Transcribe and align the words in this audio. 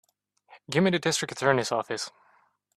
Give 0.71 0.83
me 0.83 0.89
the 0.89 0.97
District 0.97 1.31
Attorney's 1.31 1.71
office. 1.71 2.09